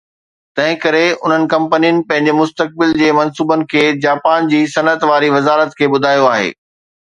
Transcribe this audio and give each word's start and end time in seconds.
تنهن 0.59 0.77
ڪري 0.85 1.01
انهن 1.25 1.43
ڪمپنين 1.51 1.99
پنهنجي 2.07 2.33
مستقبل 2.39 2.97
جي 3.03 3.11
منصوبن 3.19 3.67
کي 3.75 3.85
جاپان 4.07 4.51
جي 4.55 4.65
صنعت 4.75 5.09
واري 5.13 5.33
وزارت 5.39 5.81
کي 5.83 5.93
ٻڌايو 5.95 6.29
آهي 6.35 6.53